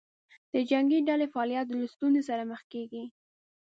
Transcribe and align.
د 0.53 0.55
جنګې 0.69 0.99
ډلې 1.07 1.27
فعالیت 1.33 1.67
له 1.71 1.77
ستونزې 1.93 2.21
سره 2.29 2.43
مخ 2.51 2.61
کېږي. 2.73 3.03